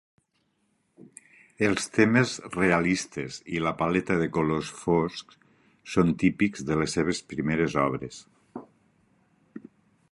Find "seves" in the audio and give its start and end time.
6.99-7.25